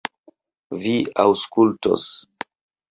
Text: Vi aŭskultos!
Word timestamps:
Vi 0.85 0.95
aŭskultos! 1.25 2.13